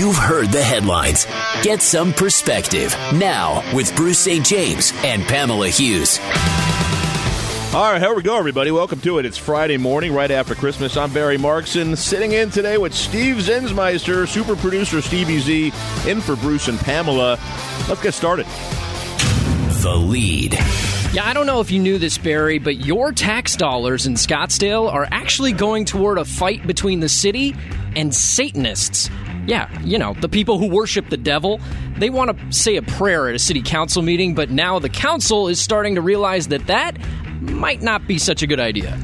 [0.00, 1.26] You've heard the headlines.
[1.60, 4.46] Get some perspective now with Bruce St.
[4.46, 6.18] James and Pamela Hughes.
[7.74, 8.70] All right, here we go, everybody.
[8.70, 9.26] Welcome to it.
[9.26, 10.96] It's Friday morning, right after Christmas.
[10.96, 15.70] I'm Barry Markson, sitting in today with Steve Zinsmeister, super producer Stevie Z,
[16.06, 17.38] in for Bruce and Pamela.
[17.86, 18.46] Let's get started.
[19.82, 20.54] The lead.
[21.12, 24.90] Yeah, I don't know if you knew this, Barry, but your tax dollars in Scottsdale
[24.90, 27.54] are actually going toward a fight between the city
[27.94, 29.10] and Satanists.
[29.46, 31.60] Yeah, you know, the people who worship the devil.
[31.98, 35.48] They want to say a prayer at a city council meeting, but now the council
[35.48, 36.96] is starting to realize that that
[37.40, 38.98] might not be such a good idea.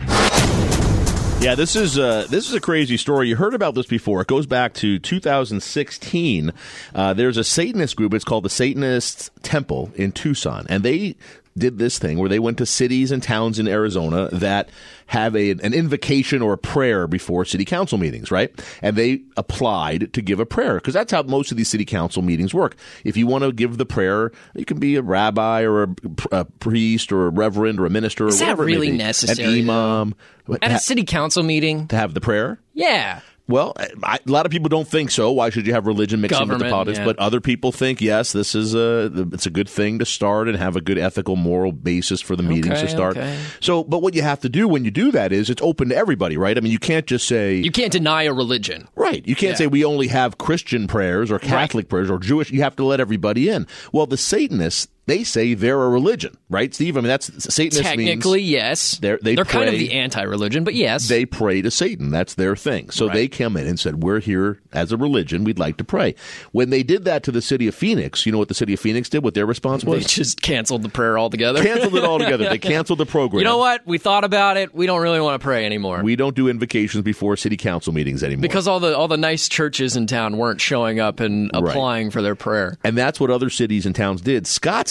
[1.38, 3.28] Yeah, this is uh, this is a crazy story.
[3.28, 4.22] You heard about this before.
[4.22, 6.52] It goes back to 2016.
[6.95, 8.14] Uh, there's a Satanist group.
[8.14, 11.14] It's called the Satanist Temple in Tucson, and they
[11.56, 14.69] did this thing where they went to cities and towns in Arizona that
[15.06, 18.52] have a, an invocation or a prayer before city council meetings, right?
[18.82, 22.23] And they applied to give a prayer because that's how most of these city council
[22.23, 22.77] meetings work.
[23.05, 25.88] If you want to give the prayer, you can be a rabbi or a,
[26.32, 29.04] a priest or a reverend or a minister Is or that really it may be.
[29.04, 29.60] necessary?
[29.60, 30.15] An imam.
[30.63, 31.88] At a city council meeting?
[31.88, 32.60] to have the prayer?
[32.74, 33.20] Yeah.
[33.48, 35.30] Well, eh, I, a lot of people don't think so.
[35.30, 36.98] Why should you have religion mixing with the Government, politics?
[36.98, 37.04] yeah.
[37.04, 40.56] But other people think yes, this is a it's a good thing to start and
[40.56, 43.16] have a good ethical, moral basis for the meetings to start.
[43.16, 43.38] okay.
[43.60, 45.96] So, but what you have to do when you do that is it's open to
[45.96, 46.56] everybody, right?
[46.58, 48.88] I mean, you can't just say You can't deny a religion.
[48.96, 49.26] Right.
[49.26, 49.56] You can't Yeah.
[49.58, 52.50] say we only have Christian prayers or Catholic prayers or Jewish.
[52.50, 53.66] You have to let everybody in.
[53.92, 56.96] Well, the Satanists, they say they're a religion, right, Steve?
[56.96, 58.99] I mean, that's Satanist Technically, yes.
[58.99, 61.09] They're- they are kind of the anti religion, but yes.
[61.09, 62.10] they pray to Satan.
[62.10, 62.90] That's their thing.
[62.90, 63.15] So Right.
[63.15, 65.44] they come in and said, We're here as a religion.
[65.44, 66.15] We'd like to pray.
[66.53, 68.81] When they did that to the city of Phoenix, you know what the city of
[68.81, 69.22] Phoenix did?
[69.22, 70.00] What their response was?
[70.03, 71.62] They just canceled the prayer altogether.
[71.62, 72.48] Canceled it altogether.
[72.48, 73.38] They canceled the program.
[73.38, 73.87] You know what?
[73.87, 74.75] We thought about it.
[74.75, 76.03] We don't really want to pray anymore.
[76.03, 78.43] We don't do invocations before city council meetings anymore.
[78.43, 81.70] because all the all the nice churches in town weren't showing up and Right.
[81.70, 82.76] applying for their prayer.
[82.84, 84.47] And that's what other cities and towns did.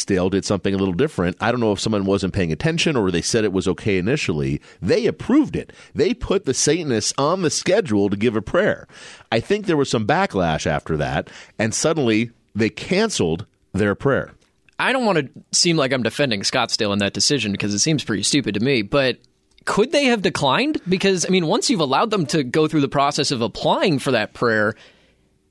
[0.05, 1.37] Scottsdale did something a little different.
[1.39, 4.61] I don't know if someone wasn't paying attention or they said it was okay initially.
[4.81, 5.73] They approved it.
[5.93, 8.87] They put the Satanists on the schedule to give a prayer.
[9.31, 11.29] I think there was some backlash after that,
[11.59, 14.33] and suddenly they canceled their prayer.
[14.77, 18.03] I don't want to seem like I'm defending Scottsdale in that decision because it seems
[18.03, 19.17] pretty stupid to me, but
[19.63, 20.79] could they have declined?
[20.87, 24.11] Because I mean, once you've allowed them to go through the process of applying for
[24.11, 24.75] that prayer,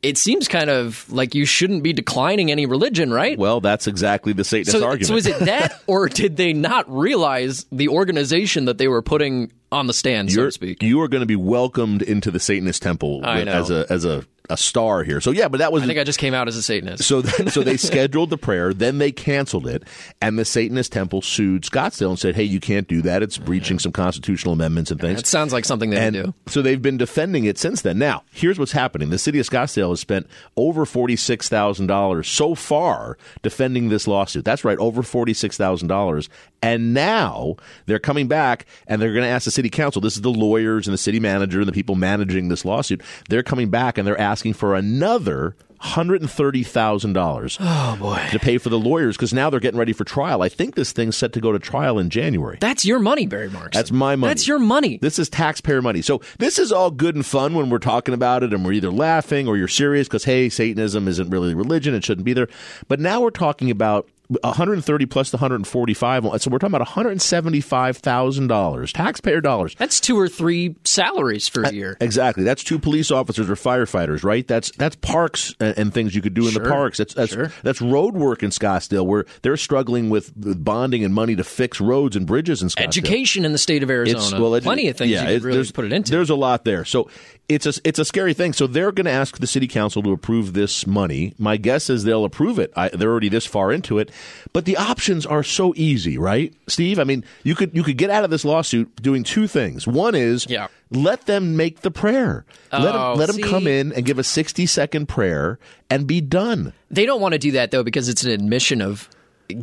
[0.04, 3.38] it seems kind of like you shouldn't be declining any religion, right?
[3.38, 5.06] Well, that's exactly the Satanist so, argument.
[5.06, 9.50] so is it that, or did they not realize the organization that they were putting
[9.72, 10.82] on the stand, so You're, to speak?
[10.82, 14.24] you are going to be welcomed into the Satanist temple with- as a as a,
[14.50, 15.20] a star here.
[15.22, 17.04] So yeah, but that was I think I just came out as a Satanist.
[17.04, 19.84] So, so they scheduled the prayer, then they canceled it,
[20.20, 23.22] and the Satanist temple sued Scottsdale and said, "Hey, you can't do that.
[23.22, 26.34] It's breaching some constitutional amendments and things." That sounds like something they and do.
[26.46, 27.98] so they've been defending it since then.
[27.98, 32.28] Now, here's what's happening: the city of Scottsdale has spent over forty six thousand dollars
[32.28, 34.44] so far defending this lawsuit.
[34.44, 36.28] That's right, over forty six thousand dollars.
[36.60, 40.00] And now they're coming back and they're going to ask the city council.
[40.00, 43.02] This is the lawyers and the city manager and the people managing this lawsuit.
[43.28, 45.56] They're coming back and they're asking for another.
[45.80, 47.58] Hundred and thirty thousand dollars.
[47.60, 48.26] Oh boy!
[48.30, 50.40] To pay for the lawyers because now they're getting ready for trial.
[50.40, 52.56] I think this thing's set to go to trial in January.
[52.58, 53.76] That's your money, Barry Marks.
[53.76, 54.30] That's my money.
[54.30, 54.98] That's your money.
[55.02, 56.00] This is taxpayer money.
[56.00, 58.90] So this is all good and fun when we're talking about it and we're either
[58.90, 61.92] laughing or you're serious because, hey, Satanism isn't really religion.
[61.94, 62.48] It shouldn't be there.
[62.88, 66.24] But now we're talking about 130 plus the 145.
[66.40, 69.74] So we're talking about $175,000 taxpayer dollars.
[69.76, 71.96] That's two or three salaries for a uh, year.
[72.00, 72.44] Exactly.
[72.44, 74.46] That's two police officers or firefighters, right?
[74.46, 76.98] That's that's parks and, and things you could do in the parks.
[76.98, 77.52] That's that's Sure.
[77.62, 80.32] that's road work in Scottsdale where they're struggling with
[80.64, 82.84] bonding and money to fix roads and bridges in Scottsdale.
[82.84, 84.18] Education in the state of Arizona.
[84.22, 86.12] It's well, edu- Plenty of things yeah, you could it- really there's- put it into.
[86.12, 87.08] There's a lot there, so
[87.48, 88.52] it's a it's a scary thing.
[88.52, 91.34] So they're going to ask the city council to approve this money.
[91.38, 92.72] My guess is they'll approve it.
[92.76, 94.10] I, they're already this far into it,
[94.52, 96.98] but the options are so easy, right, Steve?
[96.98, 99.86] I mean, you could you could get out of this lawsuit doing two things.
[99.86, 100.68] One is Yeah.
[100.90, 102.44] let them make the prayer.
[102.72, 105.58] let Oh, them let them come in and give a 60 second prayer
[105.90, 106.72] and be done.
[106.90, 109.08] they don't want to do that though because it's an admission of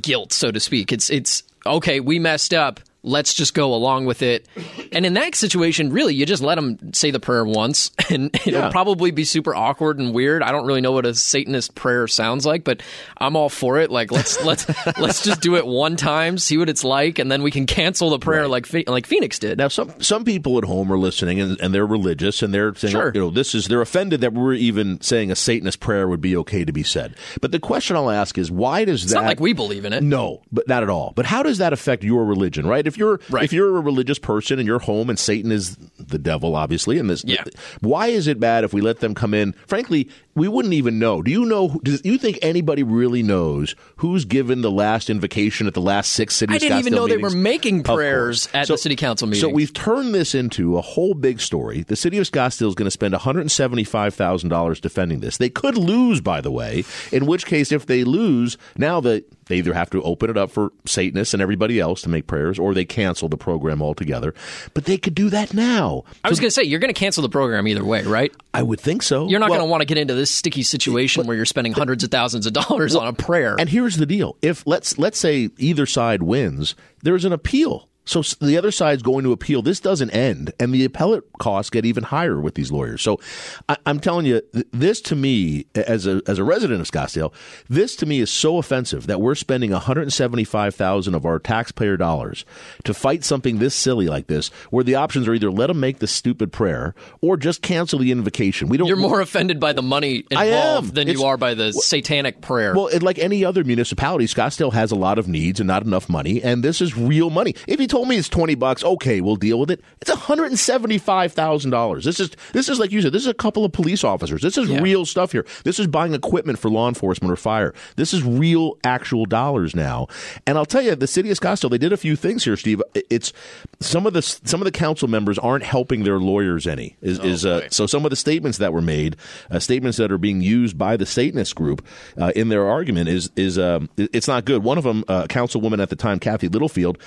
[0.02, 0.92] guilt, so to speak.
[0.92, 2.00] It's it's okay.
[2.00, 2.80] We messed up.
[3.04, 4.48] Let's just go along with it.
[4.92, 8.54] And in that situation, really, you just let them say the prayer once, and it'll
[8.62, 8.70] Yeah.
[8.70, 10.44] probably be super awkward and weird.
[10.44, 12.84] I don't really know what a Satanist prayer sounds like, but
[13.18, 13.90] I'm all for it.
[13.90, 14.68] Like let's let's
[15.00, 18.12] let's just do it one time, see what it's like, and then we can cancel
[18.12, 19.58] the prayer like like Phoenix did.
[19.58, 22.92] Now, some some people at home are listening and, and they're religious and they're saying,
[22.92, 23.12] Sure.
[23.16, 26.36] you know, this is they're offended that we're even saying a Satanist prayer would be
[26.38, 27.16] okay to be said.
[27.42, 29.22] But the question I'll ask is, why does it's that?
[29.22, 30.04] not like we believe in it.
[30.04, 31.14] No, but not at all.
[31.16, 32.86] But how does that affect your religion, right?
[32.92, 33.44] If you're Right.
[33.44, 37.10] if you're a religious person in your home and Satan is the devil, obviously, and
[37.10, 37.44] this, Yeah.
[37.80, 39.54] why is it bad if we let them come in?
[39.68, 41.22] Frankly, we wouldn't even know.
[41.22, 41.80] Do you know?
[41.84, 46.36] Do you think anybody really knows who's given the last invocation at the last six
[46.36, 46.54] city?
[46.54, 49.42] I didn't even Scottsdale know they were making prayers at the city council meeting.
[49.42, 51.84] So we've turned this into a whole big story.
[51.84, 55.20] The city of Scottsdale is going to spend one hundred and seventy-five thousand dollars defending
[55.20, 55.38] this.
[55.38, 56.84] They could lose, by the way.
[57.12, 60.50] In which case, if they lose, now that they either have to open it up
[60.50, 64.34] for Satanists and everybody else to make prayers, or they cancel the program altogether.
[64.74, 66.04] But they could do that now.
[66.24, 68.32] I was going to say you're going to cancel the program either way, right?
[68.54, 69.28] I would think so.
[69.28, 71.74] You're not Well, going to want to get into this sticky situation where you're spending
[71.74, 73.56] hundreds of thousands of dollars on a prayer.
[73.58, 77.90] And here's the deal: if let's let's say either side wins, there's an appeal.
[78.12, 79.62] So the other side's going to appeal.
[79.62, 83.02] This doesn't end, and the appellate costs get even higher with these lawyers.
[83.02, 83.22] So
[83.70, 84.42] I, I'm telling you,
[84.72, 87.32] this to me, as a as a resident of Scottsdale,
[87.70, 92.44] this to me is so offensive that we're spending 175 thousand of our taxpayer dollars
[92.84, 96.00] to fight something this silly like this, where the options are either let them make
[96.00, 98.68] the stupid prayer or just cancel the invocation.
[98.68, 98.88] We don't.
[98.88, 102.76] you're more offended by the money involved than It's- you are by the satanic prayer.
[102.76, 106.44] Well, like any other municipality, Scottsdale has a lot of needs and not enough money,
[106.44, 107.56] and this is real money.
[107.68, 109.82] If you told me it's twenty bucks, okay, we'll deal with it.
[110.02, 112.06] It's one hundred and seventy-five thousand dollars.
[112.06, 113.12] This is this is like you said.
[113.14, 114.42] This is a couple of police officers.
[114.42, 114.82] This is Yeah.
[114.82, 115.46] real stuff here.
[115.64, 117.74] This is buying equipment for law enforcement or fire.
[117.96, 120.08] This is real, actual dollars now.
[120.48, 122.82] And I'll tell you, the city of Scottsdale, they did a few things here, Steve.
[123.10, 123.34] It's
[123.80, 126.96] some of the some of the council members aren't helping their lawyers any.
[127.02, 129.16] Is, is uh, so some of the statements that were made,
[129.50, 131.86] uh, statements that are being used by the Satanist group
[132.20, 134.64] uh, in their argument is is um, it's not good.
[134.64, 136.98] One of them, uh, councilwoman at the time, Kathy Littlefield,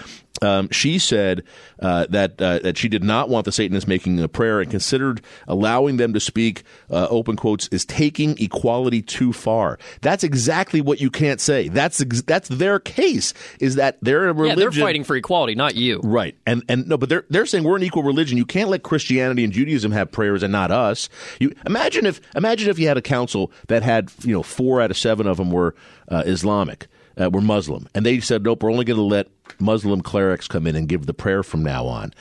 [0.43, 1.45] um, she said
[1.81, 5.21] uh, that uh, that she did not want the Satanists making a prayer and considered
[5.47, 6.65] allowing them to speak.
[6.91, 9.79] Uh, open quotes is taking equality too far.
[10.01, 11.69] That's exactly what you can't say.
[11.69, 13.33] That's ex- that's their case.
[13.61, 14.59] Is that they're a yeah, religion?
[14.59, 16.01] they're fighting for equality, not you.
[16.03, 16.37] Right.
[16.47, 18.37] And and no, but they're they're saying we're an equal religion.
[18.37, 21.09] You can't let Christianity and Judaism have prayers and not us.
[21.39, 24.91] You imagine if imagine if you had a council that had you know four out
[24.91, 25.75] of seven of them were
[26.09, 26.89] uh, Islamic,
[27.20, 29.28] uh, were Muslim, and they said nope, we're only going to let
[29.58, 32.12] Muslim clerics come in and give the prayer from now on.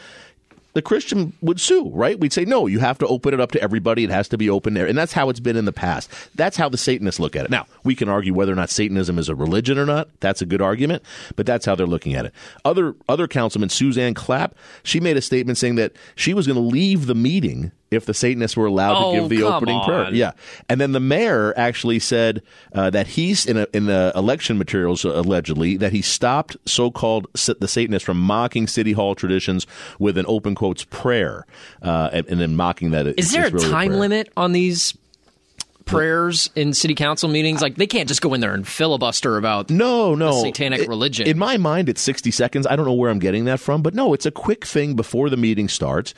[0.74, 2.20] The Christian would sue, right?
[2.20, 4.04] We'd say, no, you have to open it up to everybody.
[4.04, 4.88] It has to be open there.
[4.88, 6.10] And that's how it's been in the past.
[6.34, 7.52] That's how the Satanists look at it.
[7.52, 10.10] Now, we can argue whether or not Satanism is a religion or not.
[10.20, 11.04] That's a good argument,
[11.36, 12.34] but that's how they're looking at it.
[12.66, 16.62] Other, other councilman, Suzanne Klapp, she made a statement saying that she was going to
[16.62, 20.14] leave the meeting if the Satanists were allowed Oh, to give the come opening prayer.
[20.14, 20.32] Yeah.
[20.70, 22.42] And then the mayor actually said
[22.74, 27.28] uh, that he's in, a, in the election materials uh, allegedly that he stopped so-called
[27.36, 29.66] sa- the Satanists from mocking city hall traditions
[30.00, 31.46] with an open quotes prayer,
[31.82, 33.08] uh, and, and then mocking that.
[33.08, 34.00] it- Is there a really time prayer.
[34.00, 34.96] limit on these
[35.86, 37.62] prayers in city council meetings?
[37.62, 40.42] Like they can't just go in there and filibuster about No, no.
[40.42, 41.28] satanic It- religion.
[41.28, 42.66] In my mind, it's 60 seconds.
[42.68, 45.30] I don't know where I'm getting that from, but no, it's a quick thing before
[45.30, 46.14] the meeting starts.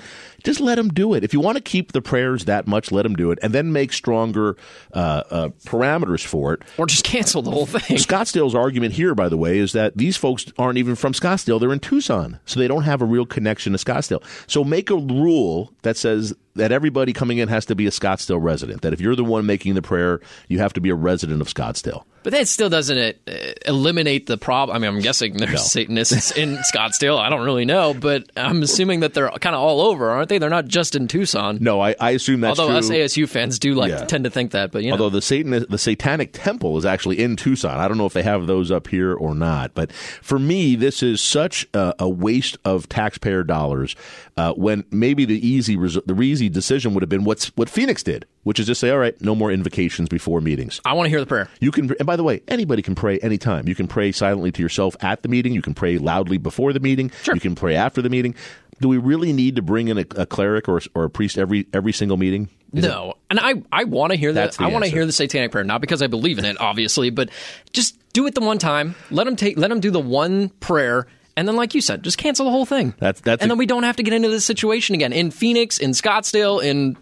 [0.46, 1.24] Just let them do it.
[1.24, 3.74] If you want to keep the prayers that much, let them do it, and then
[3.74, 4.56] make stronger
[4.94, 6.62] uh, uh, parameters for it.
[6.78, 7.98] or just cancel the whole thing.
[7.98, 11.60] Scottsdale's argument here, by the way, is that these folks aren't even from Scottsdale.
[11.60, 12.40] They're in Tucson.
[12.46, 14.24] So they don't have a real connection to Scottsdale.
[14.48, 18.42] So make a rule that says that everybody coming in has to be a Scottsdale
[18.42, 18.82] resident.
[18.82, 21.48] That if you're the one making the prayer, you have to be a resident of
[21.48, 22.04] Scottsdale.
[22.24, 22.98] But that still doesn't
[23.28, 23.32] uh,
[23.68, 24.76] eliminate the problem.
[24.76, 27.20] I mean, I'm guessing there's Satanists in Scottsdale.
[27.20, 30.40] I don't really know, but I'm assuming that they're kind of all over, aren't they?
[30.40, 31.60] They're not just in Tucson.
[31.62, 32.80] No, I, I assume that's Although true.
[32.80, 34.06] us ASU fans do like Yeah.
[34.06, 37.20] tend to think that, but you know, Although the Satan, the Satanic Temple is actually
[37.20, 37.78] in Tucson.
[37.80, 39.76] I don't know if they have those up here or not.
[39.76, 43.96] But for me, this is such a, a waste of taxpayer dollars.
[44.36, 48.04] Uh, when maybe the easy res- the easy decision would have been what's what Phoenix
[48.04, 50.82] did, which is just say, all right, no more invocations before meetings.
[50.86, 51.50] I want to hear the prayer.
[51.60, 53.68] You can, and by the way, anybody can pray anytime.
[53.68, 55.54] You can pray silently to yourself at the meeting.
[55.54, 57.12] You can pray loudly before the meeting.
[57.24, 57.34] Sure.
[57.36, 58.36] You can pray after the meeting.
[58.82, 61.66] Do we really need to bring in a, a cleric or, or a priest every
[61.74, 62.50] every single meeting?
[62.74, 64.52] Is it- No, and I I want to hear that.
[64.54, 67.10] the I want to hear the satanic prayer, not because I believe in it, obviously,
[67.10, 67.30] but
[67.72, 68.96] just do it the one time.
[69.12, 69.58] Let them take.
[69.58, 71.08] Let them do the one prayer.
[71.38, 72.94] And then, like you said, just cancel the whole thing.
[72.98, 75.32] That's- that's and a- then we don't have to get into this situation again in
[75.32, 76.96] Phoenix, in Scottsdale, in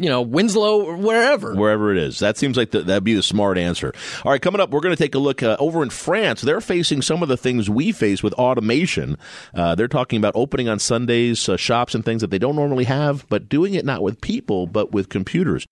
[0.00, 1.54] you know Winslow, wherever.
[1.56, 2.20] wherever it is.
[2.20, 3.92] That seems like the, that'd be the smart answer.
[4.24, 6.40] All right, coming up, we're going to take a look uh, over in France.
[6.42, 9.18] They're facing some of the things we face with automation.
[9.52, 12.84] Uh, they're talking about opening on Sundays, uh, shops and things that they don't normally
[12.84, 15.66] have, but doing it not with people, but with computers.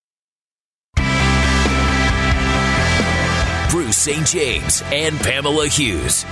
[3.70, 4.26] Bruce St.
[4.26, 6.24] James and Pamela Hughes.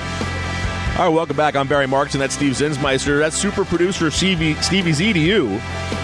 [1.01, 1.57] All right, welcome back.
[1.57, 3.19] I'm Barry Marks, and that's Steve Zinsmeister.
[3.21, 5.59] That's super producer Stevie, Stevie Z to you,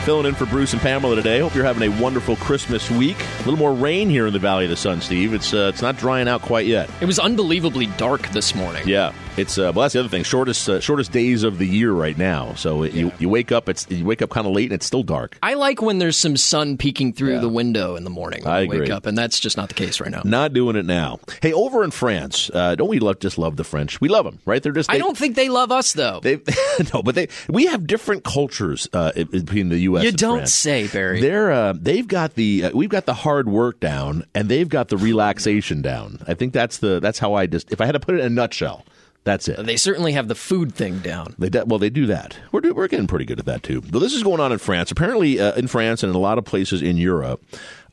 [0.06, 1.38] filling in for Bruce and Pamela today.
[1.40, 3.18] Hope you're having a wonderful Christmas week.
[3.20, 5.34] A little more rain here in the Valley of the Sun, Steve.
[5.34, 6.88] It's uh, it's not drying out quite yet.
[7.02, 8.88] It was unbelievably dark this morning.
[8.88, 9.12] Yeah.
[9.36, 10.22] It's uh, well, that's the other thing.
[10.22, 12.54] Shortest uh, shortest days of the year right now.
[12.54, 14.86] So it, you you wake up it's you wake up kind of late and it's
[14.86, 15.36] still dark.
[15.42, 17.40] I like when there's some sun peeking through Yeah.
[17.40, 18.44] the window in the morning.
[18.44, 18.90] When I wake agree.
[18.90, 20.22] up, and that's just not the case right now.
[20.24, 21.20] Not doing it now.
[21.42, 24.00] Hey, over in France, uh, don't we love, just love the French?
[24.00, 24.62] We love them, right?
[24.62, 26.20] They're just I don't think they love us though.
[26.22, 26.40] They
[26.94, 30.04] no, but they we have different cultures uh, between the U.S.
[30.04, 30.54] you don't France.
[30.54, 31.20] say, Barry.
[31.20, 34.88] They're uh, they've got the uh, we've got the hard work down, and they've got
[34.88, 36.20] the relaxation down.
[36.26, 38.26] I think that's the that's how I just if I had to put it in
[38.26, 38.84] a nutshell,
[39.26, 39.66] that's it.
[39.66, 41.34] They certainly have the food thing down.
[41.36, 42.38] They de- well, they do that.
[42.52, 43.82] We're do- we're getting pretty good at that too.
[43.82, 44.90] But this is going on in France.
[44.92, 47.44] Apparently, uh, in France and in a lot of places in Europe,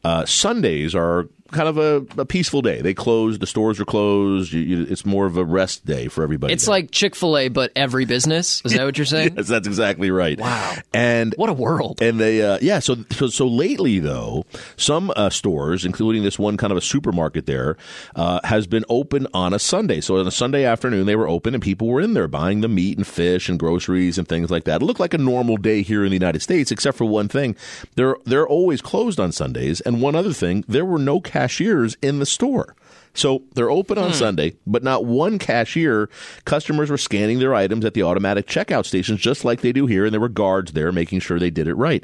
[0.03, 2.81] uh, Sundays are kind of a, a peaceful day.
[2.81, 4.51] They close, the stores are closed.
[4.51, 6.53] You, you, it's more of a rest day for everybody.
[6.53, 8.61] It's like Chick Fil A, but every business.
[8.65, 9.33] Is that what you're saying?
[9.37, 10.39] yes, that's exactly right.
[10.39, 10.75] Wow.
[10.93, 12.01] And What a world!
[12.01, 12.79] And they, uh, yeah.
[12.79, 14.45] So, so, so lately, though,
[14.77, 17.77] some uh, stores, including this one kind of a supermarket there,
[18.15, 20.01] uh, has been open on a Sunday.
[20.01, 22.67] So on a Sunday afternoon, they were open, and people were in there buying the
[22.67, 24.81] meat and fish and groceries and things like that.
[24.81, 27.55] It looked like a normal day here in the United States, except for one thing:
[27.95, 29.81] they're they're always closed on Sundays.
[29.81, 32.75] And one other thing, there were no cashiers in the store.
[33.13, 34.15] So they're open on hmm.
[34.15, 36.09] Sunday, but not one cashier.
[36.45, 40.05] Customers were scanning their items at the automatic checkout stations just like they do here,
[40.05, 42.03] and there were guards there making sure they did it right.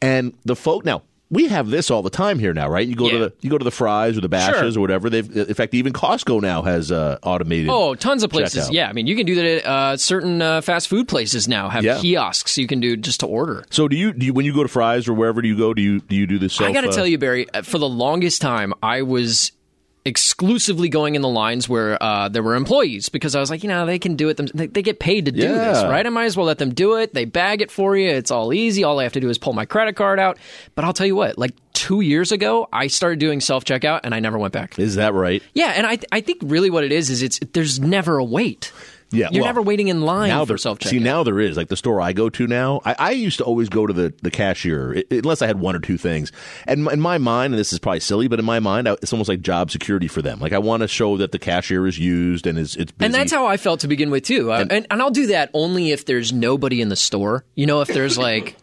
[0.00, 2.86] And the folk now we have this all the time here now, right?
[2.88, 4.78] You go to the you go to the Fry's or the Bashas' Sure.
[4.78, 5.10] or whatever.
[5.10, 7.68] They've in fact even Costco now has uh, automated.
[7.70, 8.68] Oh, tons of places.
[8.68, 8.72] checkout.
[8.72, 11.68] Yeah, I mean, you can do that at uh, certain uh, fast food places now.
[11.68, 11.98] Have Yeah.
[12.00, 13.64] kiosks you can do just to order.
[13.70, 15.74] So do you, do you when you go to Fry's or wherever do you go?
[15.74, 16.54] Do you do you do this?
[16.54, 19.52] Self, I got to tell you, Barry, uh, for the longest time, I was
[20.08, 23.68] exclusively going in the lines where uh, there were employees because I was like, you
[23.68, 24.36] know, they can do it.
[24.36, 26.04] Them- they, they get paid to do this, right?
[26.04, 27.14] I might as well let them do it.
[27.14, 28.08] They bag it for you.
[28.08, 28.82] It's all easy.
[28.84, 30.38] All I have to do is pull my credit card out.
[30.74, 34.14] But I'll tell you what, like two years ago, I started doing self checkout and
[34.14, 34.78] I never went back.
[34.78, 35.42] Is that right?
[35.54, 38.72] Yeah, and I I think really what it is is it's there's never a wait.
[39.10, 40.90] Yeah, You're well, never waiting in line now for self checkout.
[40.90, 42.80] See, now there is like the store I go to now.
[42.84, 45.74] I, I used to always go to the, the cashier i- unless I had one
[45.74, 46.30] or two things.
[46.66, 49.12] And in my mind, and this is probably silly, but in my mind, I- it's
[49.12, 50.40] almost like job security for them.
[50.40, 53.06] Like I want to show that the cashier is used and is it's busy.
[53.06, 54.52] And that's how I felt to begin with too.
[54.52, 57.44] Uh, and, and I'll do that only if there's nobody in the store.
[57.54, 58.56] You know, if there's like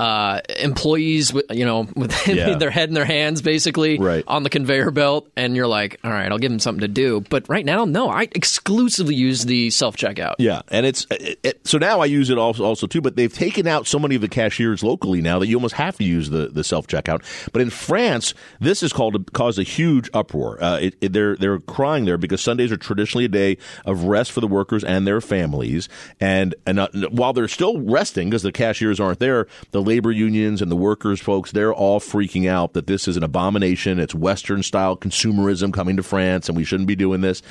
[0.00, 2.54] uh, employees, with, you know, with Yeah.
[2.58, 4.24] their head in their hands, basically Right.
[4.26, 7.20] on the conveyor belt, and you're like, all right, I'll give them something to do.
[7.28, 10.36] But right now, no, I exclusively use the self checkout.
[10.38, 13.00] Yeah, and it's it, it- so now I use it also, also too.
[13.00, 15.96] But they've taken out so many of the cashiers locally now that you almost have
[15.98, 17.22] to use the, the self checkout.
[17.52, 20.62] But in France, this has called caused a huge uproar.
[20.62, 24.40] Uh, it, they're they're crying there because Sundays are traditionally a day of rest for
[24.40, 25.88] the workers and their families.
[26.20, 30.62] And and uh, while they're still resting because the cashiers aren't there, the labor unions
[30.62, 33.98] and the workers folks they're all freaking out that this is an abomination.
[33.98, 37.42] It's Western style consumerism coming to France, and we shouldn't be doing this.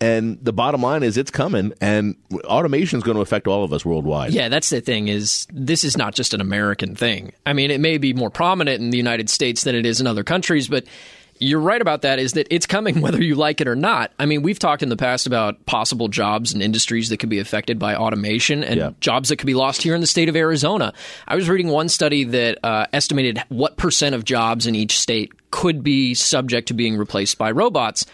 [0.00, 3.72] And the bottom line is it's coming, and automation is going to affect all of
[3.72, 4.32] us worldwide.
[4.32, 7.32] Yeah, that's the thing is this is not just an American thing.
[7.44, 10.06] I mean, it may be more prominent in the United States than it is in
[10.06, 10.84] other countries, but
[11.40, 14.12] you're right about that is that it's coming whether you like it or not.
[14.18, 17.38] I mean, we've talked in the past about possible jobs and industries that could be
[17.38, 18.90] affected by automation and Yeah.
[19.00, 20.92] jobs that could be lost here in the state of Arizona.
[21.26, 25.32] I was reading one study that uh, estimated what percent of jobs in each state
[25.50, 28.06] could be subject to being replaced by robots.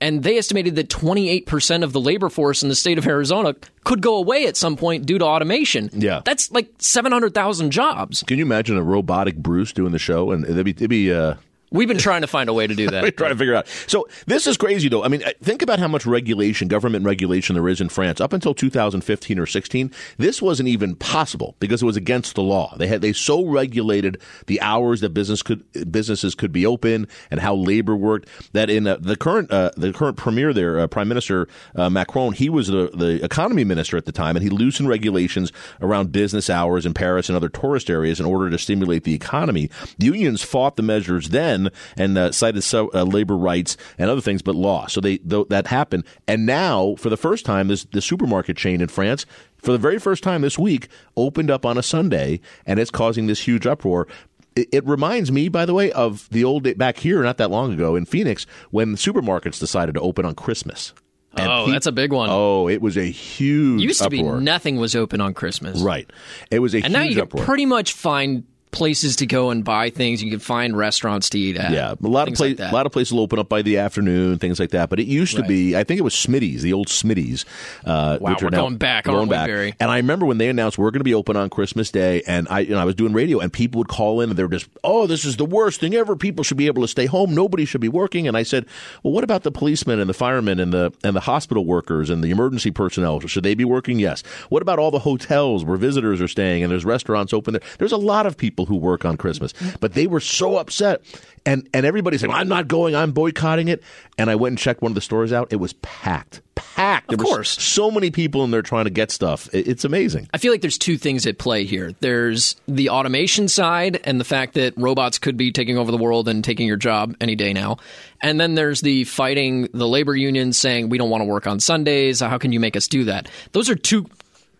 [0.00, 4.02] And they estimated that 28% of the labor force in the state of Arizona could
[4.02, 5.88] go away at some point due to automation.
[5.94, 6.20] Yeah.
[6.24, 8.22] That's like 700,000 jobs.
[8.26, 10.32] Can you imagine a robotic Bruce doing the show?
[10.32, 11.34] And it'd be, it'd be uh,
[11.74, 13.16] We've been trying to find a way to do We're that.
[13.16, 13.66] trying to figure out.
[13.88, 15.02] So this is crazy, though.
[15.02, 18.20] I mean, think about how much regulation, government regulation, there is in France.
[18.20, 22.76] Up until 2015 or 16, this wasn't even possible because it was against the law.
[22.76, 27.40] They had they so regulated the hours that business could businesses could be open and
[27.40, 31.08] how labor worked that in uh, the current uh, the current premier there, uh, Prime
[31.08, 34.88] Minister uh, Macron, he was the the economy minister at the time, and he loosened
[34.88, 35.50] regulations
[35.80, 39.68] around business hours in Paris and other tourist areas in order to stimulate the economy.
[39.98, 41.63] The Unions fought the measures then
[41.96, 44.94] and uh, cited so, uh, labor rights and other things, but lost.
[44.94, 48.80] So they th- that happened, and now for the first time, this the supermarket chain
[48.80, 49.26] in France.
[49.58, 53.28] For the very first time this week, opened up on a Sunday, and it's causing
[53.28, 54.06] this huge uproar.
[54.54, 57.50] It, it reminds me, by the way, of the old day back here, not that
[57.50, 60.92] long ago in Phoenix, when supermarkets decided to open on Christmas.
[61.36, 62.28] And Oh, pe- that's a big one.
[62.30, 64.40] Oh, it was a huge Used to be uproar.
[64.40, 65.80] nothing was open on Christmas.
[65.80, 66.08] right.
[66.50, 67.44] It was a And huge now you can uproar.
[67.44, 68.44] pretty much find
[68.74, 70.22] places to go and buy things.
[70.22, 71.70] You can find restaurants to eat at.
[71.72, 73.78] Yeah, a lot of places, like a lot of places will open up by the
[73.78, 74.90] afternoon, things like that.
[74.90, 77.44] But it used to be, I think it was Smitty's, the old Smitty's.
[77.84, 79.46] Uh, Wow, which are we're now- going back, going back.
[79.46, 79.74] Barry?
[79.80, 82.46] And I remember when they announced we're going to be open on Christmas Day, and
[82.50, 84.48] I, you know, I was doing radio, and people would call in, and they were
[84.48, 86.16] just, "Oh, this is the worst thing ever.
[86.16, 87.34] People should be able to stay home.
[87.34, 88.66] Nobody should be working." And I said,
[89.02, 92.22] "Well, what about the policemen and the firemen and the and the hospital workers and
[92.22, 93.20] the emergency personnel?
[93.20, 93.98] Should they be working?
[93.98, 94.22] Yes.
[94.48, 97.62] What about all the hotels where visitors are staying and there's restaurants open there?
[97.78, 101.02] There's a lot of people who work on Christmas, but they were so upset."
[101.46, 102.94] And and everybody said, "I'm not going.
[102.96, 103.82] I'm boycotting it."
[104.16, 105.48] And I went and checked one of the stores out.
[105.52, 107.08] It was packed, packed.
[107.08, 107.50] There Of course.
[107.62, 109.48] so many people in there trying to get stuff.
[109.52, 110.28] It's amazing.
[110.32, 111.92] I feel like there's two things at play here.
[112.00, 116.28] There's the automation side and the fact that robots could be taking over the world
[116.28, 117.76] and taking your job any day now.
[118.22, 121.60] And then there's the fighting the labor unions saying we don't want to work on
[121.60, 122.20] Sundays.
[122.20, 123.28] How can you make us do that?
[123.52, 124.06] Those are two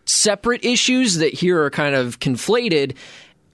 [0.07, 2.95] separate issues that here are kind of conflated.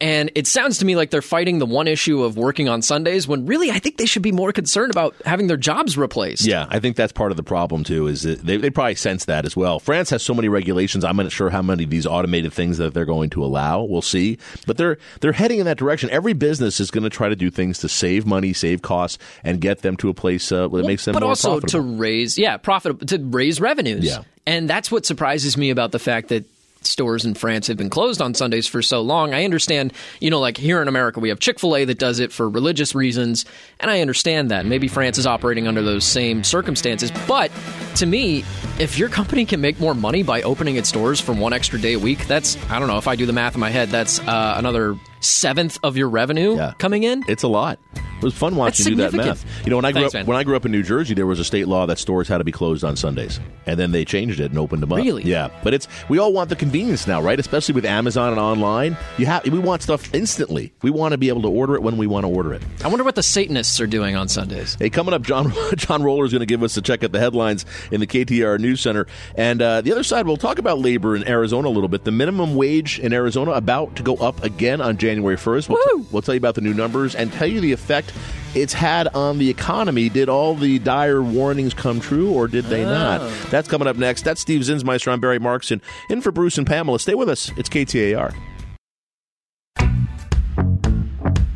[0.00, 3.28] And it sounds to me like they're fighting the one issue of working on Sundays
[3.28, 6.46] when really I think they should be more concerned about having their jobs replaced.
[6.46, 8.06] Yeah, I think that's part of the problem too.
[8.06, 9.78] Is that they, they probably sense that as well.
[9.78, 11.04] France has so many regulations.
[11.04, 13.82] I'm not sure how many of these automated things that they're going to allow.
[13.82, 16.08] We'll see, but they're they're heading in that direction.
[16.10, 19.60] Every business is going to try to do things to save money, save costs, and
[19.60, 21.84] get them to a place uh, where it makes them but more also profitable.
[21.84, 24.22] to raise yeah profit to raise revenues Yeah.
[24.46, 26.46] and that's what surprises me about the fact that
[26.82, 29.34] stores in France have been closed on Sundays for so long.
[29.34, 32.20] I understand, you know, like here in America, we have Chick fil A that does
[32.20, 33.44] it for religious reasons,
[33.78, 34.66] and I understand that.
[34.66, 37.12] Maybe France is operating under those same circumstances.
[37.26, 37.50] But
[37.96, 38.44] to me,
[38.78, 41.94] if your company can make more money by opening its doors for one extra day
[41.94, 44.20] a week, that's, I don't know, if I do the math in my head, that's
[44.20, 46.72] uh, another seventh of your revenue Yeah.
[46.78, 47.24] coming in.
[47.28, 47.78] It's a lot.
[47.94, 49.44] It was fun watching you do that math.
[49.64, 50.26] You know, when I grew Thanks, up man.
[50.26, 52.36] when I grew up in New Jersey, there was a state law that stores had
[52.38, 54.98] to be closed on Sundays, and then they changed it and opened them up.
[54.98, 55.22] Really?
[55.22, 57.40] Yeah, but it's we all want the convenience now, right?
[57.40, 60.70] Especially with Amazon and online, you have we want stuff instantly.
[60.82, 62.62] We want to be able to order it when we want to order it.
[62.84, 64.76] I wonder what the Satanists are doing on Sundays.
[64.78, 67.20] Hey, coming up, John John Roller is going to give us a check at the
[67.20, 71.16] headlines in the KTAR News Center, and uh, the other side, we'll talk about labor
[71.16, 72.04] in Arizona a little bit.
[72.04, 75.68] The minimum wage in Arizona about to go up again on January first.
[75.68, 76.06] We'll, Woo!
[76.10, 78.12] we'll tell you about the new numbers and tell you the effect
[78.54, 80.08] it's had on the economy.
[80.08, 83.18] Did all the dire warnings come true, or did they ah.
[83.18, 83.32] not?
[83.50, 84.24] That's coming up next.
[84.24, 85.12] That's Steve Zinsmeister.
[85.12, 86.98] I'm Barry Marks, and in for Bruce and Pamela.
[86.98, 87.50] Stay with us.
[87.56, 88.34] It's KTAR.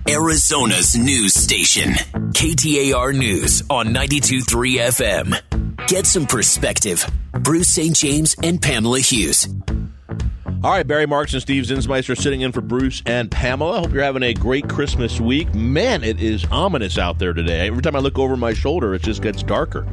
[0.06, 1.90] Arizona's news station.
[2.34, 5.86] KTAR News on 92.3 FM.
[5.88, 7.04] Get some perspective.
[7.32, 7.96] Bruce St.
[7.96, 9.48] James and Pamela Hughes.
[10.08, 13.80] All right, Barry Marks and Steve Zinsmeister sitting in for Bruce and Pamela.
[13.80, 15.54] Hope you're having a great Christmas week.
[15.54, 17.66] Man, it is ominous out there today.
[17.66, 19.86] Every time I look over my shoulder, it just gets darker.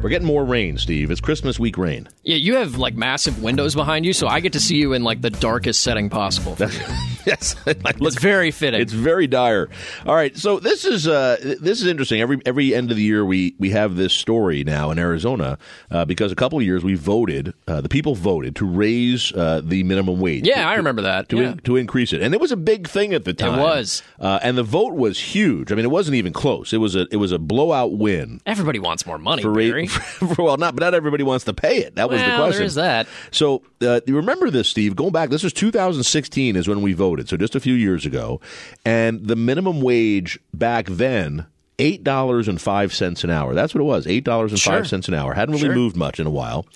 [0.00, 1.10] We're getting more rain, Steve.
[1.10, 2.08] It's Christmas week rain.
[2.22, 5.02] Yeah, you have like massive windows behind you, so I get to see you in
[5.02, 6.56] like the darkest setting possible.
[7.26, 8.80] yes, it's very fitting.
[8.80, 9.68] It's very dire.
[10.06, 12.20] All right, so this is uh, this is interesting.
[12.20, 15.58] Every every end of the year, we we have this story now in Arizona
[15.90, 17.52] uh, because a couple of years we voted.
[17.66, 20.46] Uh, the people voted to raise uh, the minimum wage.
[20.46, 21.28] yeah, to, I remember that.
[21.30, 21.52] to yeah.
[21.52, 23.58] in, to increase it, and it was a big thing at the time.
[23.58, 24.04] It was.
[24.20, 25.72] uh, and the vote was huge.
[25.72, 26.72] I mean, it wasn't even close.
[26.72, 28.40] It was a it was a blowout win.
[28.46, 29.87] Everybody wants more money, For, Barry.
[29.88, 31.96] For well, not but not everybody wants to pay it.
[31.96, 32.52] That was the question.
[32.52, 33.08] there is that.
[33.30, 34.94] So uh, you remember this, Steve?
[34.96, 38.40] Going back, this was 2016 is when we voted, so just a few years ago,
[38.84, 41.46] and the minimum wage back then.
[41.80, 43.54] Eight dollars and five cents an hour.
[43.54, 44.04] That's what it was.
[44.08, 45.14] Eight dollars and five cents Sure.
[45.14, 45.32] an hour.
[45.32, 45.74] Hadn't really Sure.
[45.76, 46.66] moved much in a while,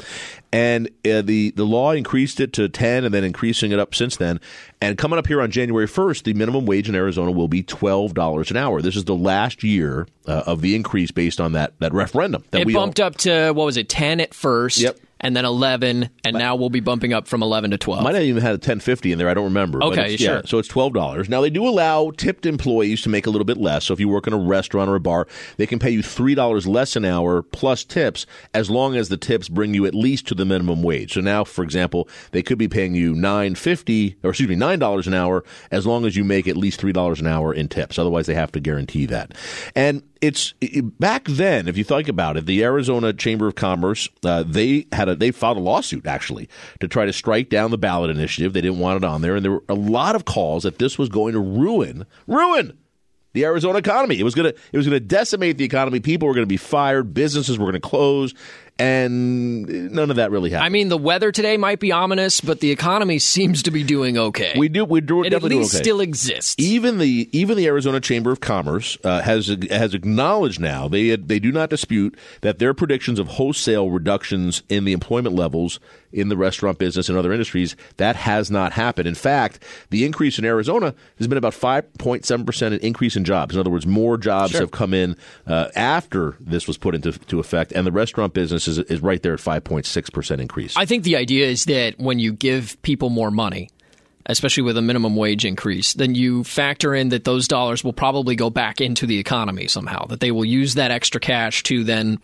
[0.52, 4.16] and uh, the the law increased it to ten, and then increasing it up since
[4.16, 4.40] then.
[4.80, 8.14] And coming up here on January first, the minimum wage in Arizona will be twelve
[8.14, 8.82] dollars an hour.
[8.82, 12.60] This is the last year uh, of the increase based on that that referendum that
[12.62, 14.98] It we all- bumped up to what was it, ten at first, Yep.
[15.22, 18.02] And then eleven, and now we'll be bumping up from eleven to twelve.
[18.02, 19.28] Might have even had a ten fifty in there.
[19.28, 19.82] I don't remember.
[19.82, 20.42] Okay, it's- yeah, sure.
[20.46, 21.28] so it's twelve dollars.
[21.28, 23.85] Now they do allow tipped employees to make a little bit less.
[23.85, 26.35] So if you work in a restaurant or a bar, they can pay you three
[26.35, 30.26] dollars less an hour plus tips, as long as the tips bring you at least
[30.28, 31.12] to the minimum wage.
[31.14, 34.78] So now, for example, they could be paying you nine fifty, or excuse me, nine
[34.78, 37.68] dollars an hour, as long as you make at least three dollars an hour in
[37.68, 37.98] tips.
[37.98, 39.32] Otherwise, they have to guarantee that.
[39.76, 44.08] And it's it- back then, if you think about it, the Arizona Chamber of Commerce
[44.24, 46.48] uh, they had a they filed a lawsuit actually
[46.80, 48.54] to try to strike down the ballot initiative.
[48.54, 50.96] They didn't want it on there, and there were a lot of calls that this
[50.98, 52.78] was going to ruin ruin
[53.35, 54.18] the Arizona economy.
[54.20, 56.00] It was gonna it was gonna decimate the economy.
[56.00, 57.14] People were gonna be fired.
[57.14, 58.35] Businesses were gonna close.
[58.78, 60.66] And none of that really happened.
[60.66, 64.18] I mean, the weather today might be ominous, but the economy seems to be doing
[64.18, 64.54] okay.
[64.56, 65.82] we do we do it at least okay.
[65.82, 66.56] still exists.
[66.58, 71.38] even the even the Arizona Chamber of Commerce uh, has has acknowledged now they they
[71.38, 75.78] do not dispute that their predictions of wholesale reductions in the employment levels
[76.12, 79.09] in the restaurant business and other industries that has not happened.
[79.09, 83.16] In fact, the increase in Arizona has been about five point seven percent an increase
[83.16, 83.55] in jobs.
[83.55, 84.61] In other words, more jobs Sure.
[84.61, 88.68] have come in uh, after this was put into to effect, and the restaurant business
[88.68, 90.77] is, is right there at five point six percent increase.
[90.77, 93.70] I think the idea is that when you give people more money,
[94.27, 98.37] especially with a minimum wage increase, then you factor in that those dollars will probably
[98.37, 102.18] go back into the economy somehow, that they will use that extra cash to then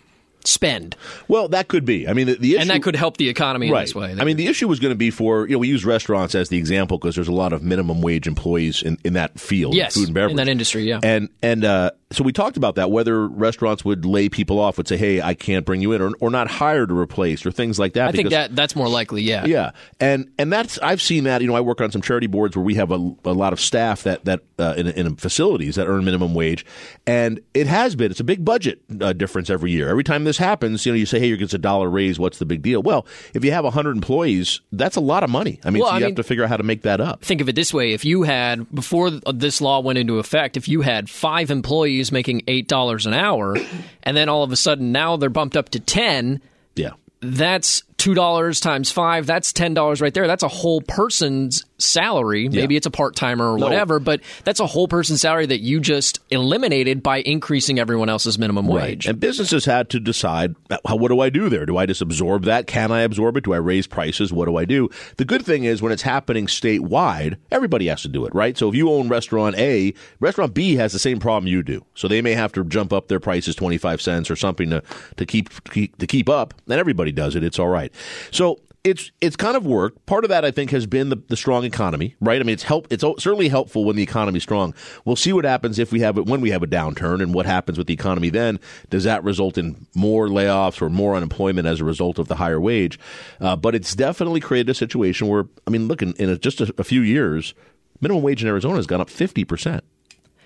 [0.45, 0.97] spend.
[1.29, 2.09] well, that could be.
[2.09, 3.81] I mean, the, the issue And that could help the economy right.
[3.81, 4.17] in this way.
[4.19, 6.49] I mean, the issue was going to be for you know we use restaurants as
[6.49, 9.95] the example because there's a lot of minimum wage employees in, in that field, Yes,
[9.95, 11.01] food and beverage, in that industry, yeah.
[11.03, 14.89] and and uh, so we talked about that whether restaurants would lay people off, would
[14.89, 17.79] say, hey, I can't bring you in, or, or not hire to replace, or things
[17.79, 18.09] like that.
[18.09, 19.45] I think that that's more likely, yeah.
[19.45, 21.43] yeah, and and that's I've seen that.
[21.43, 23.61] You know, I work on some charity boards where we have a, a lot of
[23.61, 26.65] staff that that uh, in, in facilities that earn minimum wage,
[27.07, 29.91] and it has been it's a big budget uh, difference every year.
[29.91, 32.19] Every time this happens, you know, you say, hey, you get a dollar raise.
[32.19, 32.83] What's the big deal?
[32.83, 35.61] Well, if you have hundred employees, that's a lot of money.
[35.63, 37.03] I mean, Well, so I you mean- have to figure out how to make that
[37.03, 37.21] up.
[37.23, 40.69] Think of it this way: if you had before this law went into effect, if
[40.69, 43.57] you had five employees making eight dollars an hour,
[44.03, 46.41] and then all of a sudden now they're bumped up to ten,
[46.77, 46.93] Yeah.
[47.21, 49.27] that's two dollars times five.
[49.27, 50.27] That's ten dollars right there.
[50.27, 52.49] That's a whole person's salary.
[52.49, 53.67] Maybe it's a part timer or No.
[53.67, 58.37] whatever, but that's a whole person's salary that you just eliminated by increasing everyone else's
[58.37, 59.07] minimum wage.
[59.07, 61.67] And businesses had to decide, how, what do I do there?
[61.67, 62.67] Do I just absorb that?
[62.67, 63.45] Can I absorb it?
[63.45, 64.33] Do I raise prices?
[64.33, 64.89] What do I do?
[65.19, 68.59] The good thing is when it's happening statewide, everybody has to do it, right?
[68.59, 71.85] So if you own restaurant A, restaurant B has the same problem you do.
[71.95, 74.83] So they may have to jump up their prices 25 cents or something to,
[75.17, 76.55] to keep, to keep up.
[76.67, 77.45] And everybody does it.
[77.45, 77.88] It's all right.
[78.31, 80.07] So it's it's kind of worked.
[80.07, 82.41] Part of that, I think, has been the, the strong economy, right?
[82.41, 82.87] I mean, it's help.
[82.91, 84.73] It's certainly helpful when the economy's strong.
[85.05, 87.45] We'll see what happens if we have it when we have a downturn, and what
[87.45, 88.61] happens with the economy then.
[88.89, 92.61] Does that result in more layoffs or more unemployment as a result of the higher
[92.61, 92.99] wage?
[93.41, 96.61] Uh, but it's definitely created a situation where, I mean, look in, in a, just
[96.61, 97.55] a, a few years,
[98.01, 99.83] minimum wage in Arizona has gone up fifty percent.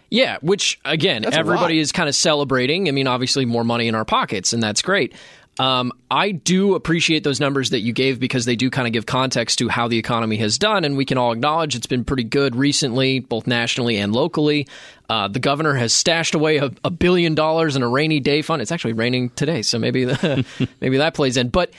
[0.08, 2.86] Yeah, which again, That's everybody is kind of celebrating.
[2.86, 5.14] I mean, obviously, more money in our pockets, and that's great.
[5.58, 9.04] Um, I do appreciate those numbers that you gave because they do kind of give
[9.04, 12.24] context to how the economy has done, and we can all acknowledge it's been pretty
[12.24, 14.66] good recently, both nationally and locally.
[15.10, 18.62] Uh, the governor has stashed away a, a billion dollars in a rainy day fund.
[18.62, 20.06] It's actually raining today, so maybe
[20.80, 21.50] maybe that plays in.
[21.50, 21.70] But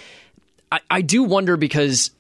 [0.72, 2.12] I, I do wonder because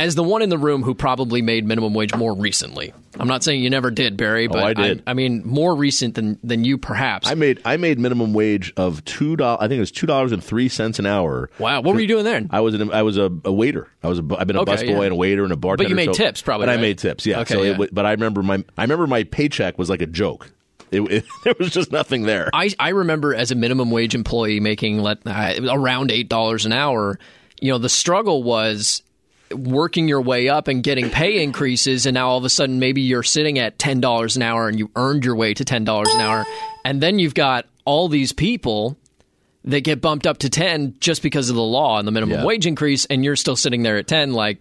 [0.00, 3.44] as the one in the room who probably made minimum wage more recently, I'm not
[3.44, 5.02] saying you never did, Barry, but Oh, I did.
[5.06, 7.28] I, mean, more recent than than you perhaps.
[7.28, 9.58] I made I made minimum wage of two dollars.
[9.60, 11.50] I think it was two dollars and three cents an hour.
[11.58, 12.48] wow, what were you doing then?
[12.50, 13.88] I was an, I was a, a waiter.
[14.02, 15.02] I was a, I've been a Okay, busboy yeah.
[15.02, 15.84] and a waiter and a bartender.
[15.84, 17.26] But you made so- tips probably, And I made tips.
[17.26, 17.40] Yeah.
[17.40, 17.80] Okay, so yeah.
[17.80, 20.50] It, but I remember my I remember my paycheck was like a joke.
[20.90, 22.48] It, it, there was just nothing there.
[22.52, 26.72] I, I remember as a minimum wage employee making let, uh, around eight dollars an
[26.72, 27.18] hour.
[27.60, 29.02] You know, the struggle was
[29.54, 33.00] working your way up and getting pay increases, and now all of a sudden maybe
[33.02, 36.08] you're sitting at ten dollars an hour and you earned your way to ten dollars
[36.14, 36.44] an hour,
[36.84, 38.96] and then you've got all these people
[39.64, 42.44] that get bumped up to ten just because of the law and the minimum Yeah.
[42.44, 44.58] wage increase, and you're still sitting there at ten, like.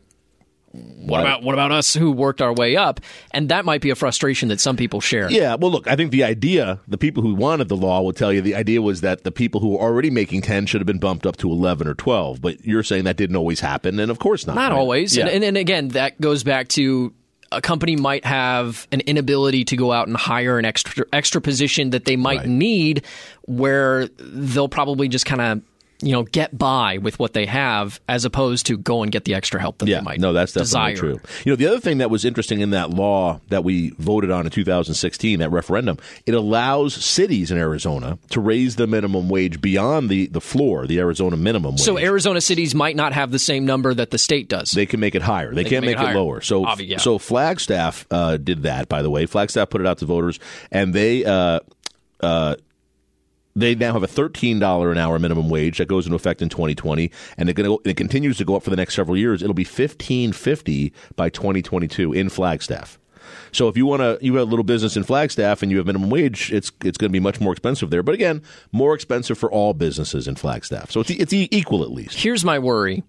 [0.72, 3.00] What about what about us who worked our way up?
[3.32, 5.30] And that might be a frustration that some people share.
[5.32, 8.32] Yeah, well, look, I think the idea, the people who wanted the law will tell
[8.32, 11.00] you the idea was that the people who were already making 10 should have been
[11.00, 12.40] bumped up to 11 or 12.
[12.42, 14.56] But you're saying that didn't always happen, and of course not.
[14.56, 14.78] Not right?
[14.78, 15.18] always.
[15.18, 15.26] Yeah.
[15.26, 17.14] And, and, and again, that goes back to
[17.52, 21.90] a company might have an inability to go out and hire an extra extra position
[21.90, 22.48] that they might Right.
[22.48, 23.06] need
[23.48, 25.62] where they'll probably just kind of
[26.02, 29.34] you know get by with what they have as opposed to go and get the
[29.34, 30.96] extra help that yeah, they might no, that's definitely desire.
[30.96, 31.22] true.
[31.46, 34.46] You know, the other thing that was interesting in that law that we voted on
[34.46, 40.10] in 2016, that referendum, it allows cities in Arizona to raise the minimum wage beyond
[40.10, 41.82] the, the floor, the Arizona minimum wage.
[41.82, 44.72] So Arizona cities might not have the same number that the state does.
[44.72, 45.54] they can make it higher.
[45.54, 46.42] They, can can't make make, it it, lower.
[46.42, 46.98] So, Obvi- yeah.
[46.98, 48.88] so Flagstaff uh, did that.
[48.88, 50.40] By the way, Flagstaff put it out to voters,
[50.72, 51.60] and they uh,
[52.22, 52.56] uh,
[53.56, 56.50] they now have a thirteen dollar an hour minimum wage that goes into effect in
[56.50, 59.42] 2020, and go, it continues to go up for the next several years.
[59.42, 63.00] It'll be fifteen fifty by 2022 in Flagstaff.
[63.52, 65.86] So if you want to, you have a little business in Flagstaff and you have
[65.86, 68.04] minimum wage, it's it's going to be much more expensive there.
[68.04, 70.92] But again, more expensive for all businesses in Flagstaff.
[70.92, 72.18] So it's it's equal at least.
[72.18, 73.04] Here's my worry.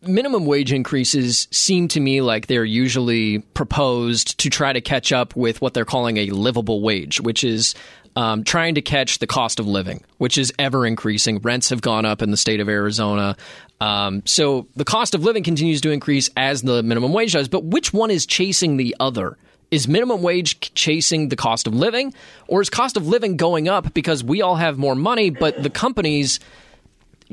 [0.00, 5.36] Minimum wage increases seem to me like they're usually proposed to try to catch up
[5.36, 7.74] with what they're calling a livable wage, which is
[8.16, 11.38] um, trying to catch the cost of living, which is ever increasing.
[11.38, 13.36] Rents have gone up in the state of Arizona.
[13.80, 17.48] Um, so the cost of living continues to increase as the minimum wage does.
[17.48, 19.36] But which one is chasing the other?
[19.70, 22.14] Is minimum wage chasing the cost of living,
[22.46, 25.68] or is cost of living going up because we all have more money, but the
[25.68, 26.40] companies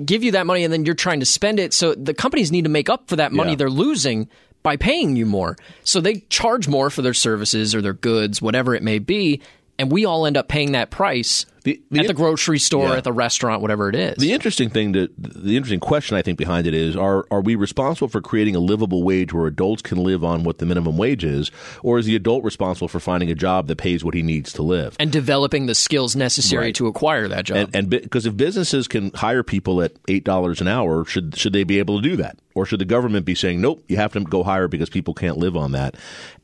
[0.03, 1.73] give you that money and then you're trying to spend it?
[1.73, 3.55] So the companies need to make up for that money Yeah.
[3.57, 4.27] they're losing
[4.63, 5.57] by paying you more.
[5.83, 9.41] So they charge more for their services or their goods, whatever it may be,
[9.77, 12.95] and we all end up paying that price The- the- at the grocery store, Yeah.
[12.97, 14.15] at the restaurant, whatever it is.
[14.17, 17.55] The interesting thing to the interesting question I think behind it is are are we
[17.55, 21.23] responsible for creating a livable wage where adults can live on what the minimum wage
[21.25, 21.51] is,
[21.83, 24.61] or is the adult responsible for finding a job that pays what he needs to
[24.61, 24.95] live?
[24.99, 26.75] and developing the skills necessary Right.
[26.75, 27.57] to acquire that job.
[27.57, 31.51] And and because if businesses can hire people at eight dollars an hour, should should
[31.51, 34.13] they be able to do that, or should the government be saying nope, you have
[34.13, 35.95] to go higher because people can't live on that?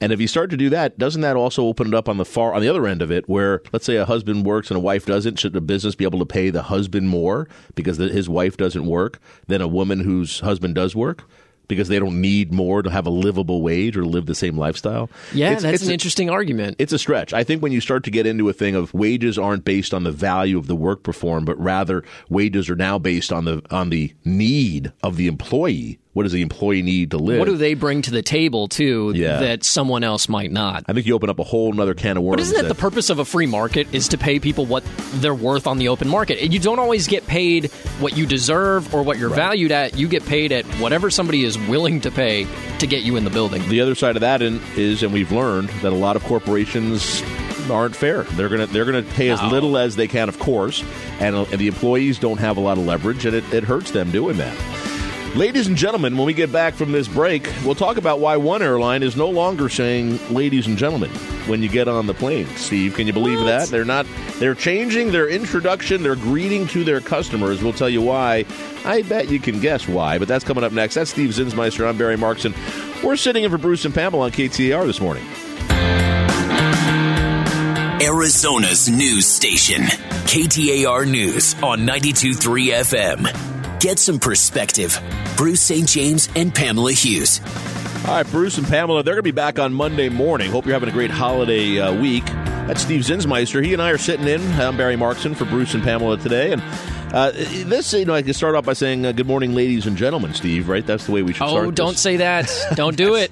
[0.01, 2.25] And if you start to do that, doesn't that also open it up on the
[2.25, 4.81] far on the other end of it, where let's say a husband works and a
[4.81, 5.37] wife doesn't?
[5.39, 8.85] Should the business be able to pay the husband more because the, his wife doesn't
[8.85, 11.23] work than a woman whose husband does work?
[11.67, 15.09] Because they don't need more to have a livable wage or live the same lifestyle.
[15.33, 16.75] yeah, It's- that's it's an a- interesting argument.
[16.79, 17.33] it's a stretch.
[17.33, 20.03] I think when you start to get into a thing of wages aren't based on
[20.03, 23.89] the value of the work performed, but rather wages are now based on the on
[23.89, 25.97] the need of the employee.
[26.13, 27.39] What does the employee need to live?
[27.39, 29.39] what do they bring to the table too Yeah.
[29.39, 30.83] that someone else might not?
[30.87, 32.35] I think you open up a whole other can of worms.
[32.35, 34.83] But isn't that the purpose of a free market is to pay people what
[35.15, 36.39] they're worth on the open market?
[36.41, 37.71] And you don't always get paid
[38.01, 39.97] what you deserve or what you're valued at.
[39.97, 42.45] You get paid at whatever somebody is willing to pay
[42.79, 43.67] to get you in the building.
[43.69, 47.23] the other side of that is, and we've learned that a lot of corporations
[47.71, 48.23] aren't fair.
[48.23, 49.47] They're gonna they're gonna pay as No.
[49.49, 50.83] little as they can, of course,
[51.21, 54.11] and, and the employees don't have a lot of leverage, and it, it hurts them
[54.11, 54.57] doing that.
[55.35, 58.61] Ladies and gentlemen, when we get back from this break, we'll talk about why one
[58.61, 61.09] airline is no longer saying "ladies and gentlemen"
[61.47, 62.47] when you get on the plane.
[62.57, 64.05] Steve, can you believe that they're not?
[64.39, 67.63] They're changing their introduction, their greeting to their customers.
[67.63, 68.43] We'll tell you why.
[68.83, 70.95] I bet you can guess why, but that's coming up next.
[70.95, 71.87] That's Steve Zinsmeister.
[71.87, 72.53] I'm Barry Markson.
[73.01, 75.23] We're sitting in for Bruce and Pamela on KTAR this morning.
[78.01, 79.83] Arizona's news station.
[80.25, 83.50] KTAR News on 92.3 FM.
[83.81, 85.01] Get some perspective.
[85.35, 85.87] Bruce St.
[85.87, 87.41] James and Pamela Hughes.
[88.05, 90.51] All right, Bruce and Pamela, they're going to be back on Monday morning.
[90.51, 92.23] Hope you're having a great holiday uh, week.
[92.27, 93.65] That's Steve Zinsmeister.
[93.65, 94.39] He and I are sitting in.
[94.53, 96.51] I'm Barry Markson for Bruce and Pamela today.
[96.51, 96.61] And
[97.13, 99.97] uh, this, you know, I can start off by saying uh, good morning, ladies and
[99.97, 100.85] gentlemen, Steve, right?
[100.85, 101.67] That's the way we should start.
[101.67, 102.01] Oh, don't this.
[102.01, 102.49] say that.
[102.75, 103.31] Don't do it.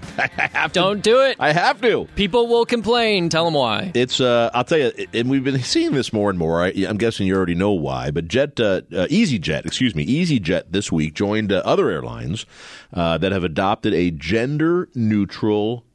[0.74, 1.38] Don't do it.
[1.40, 2.08] I have to.
[2.16, 3.30] People will complain.
[3.30, 3.92] Tell them why.
[3.96, 6.64] It's uh, I'll tell you, and we've been seeing this more and more.
[6.64, 10.64] I, I'm guessing you already know why, but Jet, uh, uh, EasyJet, excuse me, EasyJet
[10.70, 12.46] this week joined uh, other airlines
[12.94, 15.86] uh, that have adopted a gender neutral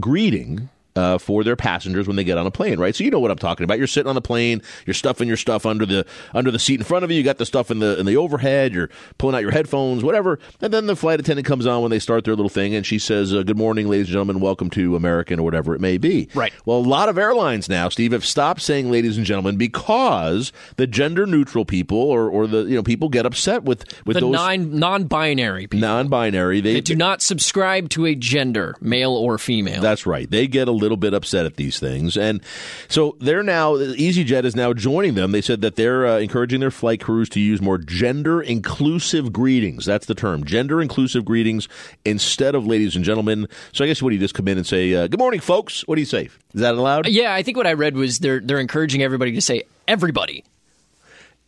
[0.00, 0.70] greeting.
[0.96, 2.96] Uh, for their passengers when they get on a plane, right?
[2.96, 3.76] So you know what I'm talking about.
[3.76, 6.84] You're sitting on the plane, you're stuffing your stuff under the under the seat in
[6.84, 7.18] front of you.
[7.18, 8.72] You got the stuff in the in the overhead.
[8.72, 10.38] You're pulling out your headphones, whatever.
[10.62, 12.98] And then the flight attendant comes on when they start their little thing, and she
[12.98, 14.40] says, uh, "Good morning, ladies and gentlemen.
[14.40, 16.52] Welcome to American or whatever it may be." Right.
[16.64, 20.86] Well, a lot of airlines now, Steve, have stopped saying "ladies and gentlemen" because the
[20.86, 24.32] gender neutral people or, or the you know people get upset with with The those
[24.32, 26.60] non non-binary people non-binary.
[26.62, 29.82] They, that do not subscribe to a gender, male or female.
[29.82, 30.30] That's right.
[30.30, 32.40] They get a little bit upset at these things, and
[32.88, 35.32] so they're now EasyJet is now joining them.
[35.32, 39.86] They said that they're uh, encouraging their flight crews to use more gender inclusive greetings.
[39.86, 41.66] That's the term, gender inclusive greetings
[42.04, 44.66] instead of "ladies and gentlemen." So I guess what do you just come in and
[44.66, 45.82] say, uh, "Good morning, folks"?
[45.88, 46.26] What do you say?
[46.54, 47.08] Is that allowed?
[47.08, 50.44] yeah, I think what I read was they're they're encouraging everybody to say everybody.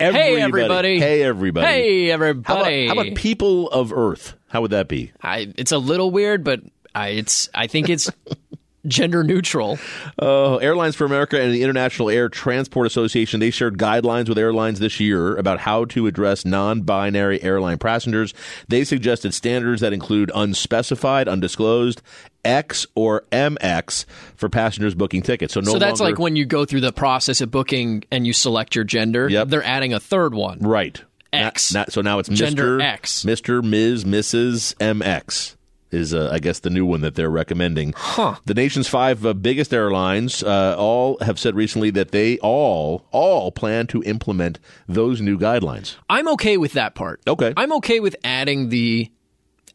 [0.01, 0.35] Everybody.
[0.37, 1.01] Hey everybody.
[1.01, 1.67] Hey everybody.
[1.67, 2.87] Hey How about, everybody.
[2.87, 4.35] how about people of Earth?
[4.49, 5.13] How would that be?
[5.21, 6.61] I, it's a little weird, but
[6.95, 8.09] I it's I think it's
[8.89, 9.79] gender neutral.
[10.21, 14.79] Uh, Airlines for America and the International Air Transport Association they shared guidelines with airlines
[14.81, 18.35] this year about how to address non-binary airline passengers.
[18.69, 22.03] They suggested standards that include unspecified, undisclosed,
[22.45, 25.55] X or MX for passengers booking tickets.
[25.55, 28.27] So no so that's longer- like when you go through the process of booking and
[28.27, 29.29] you select your gender.
[29.29, 29.49] Yep.
[29.49, 30.59] They're adding a third one.
[30.61, 31.01] right
[31.33, 31.75] X.
[31.75, 32.83] Not- not- so now it's Gender Mr.
[32.83, 33.25] X.
[33.25, 33.63] Mr.
[33.63, 34.05] Ms.
[34.05, 34.75] Mrs.
[34.77, 35.57] MX.
[35.91, 37.95] Is uh, I guess the new one that they're recommending.
[37.97, 38.37] Huh.
[38.45, 43.51] The nation's five uh, biggest airlines uh, all have said recently that they all all
[43.51, 45.97] plan to implement those new guidelines.
[46.11, 47.23] I'm okay with that part.
[47.27, 47.55] Okay.
[47.57, 49.11] I'm okay with adding the.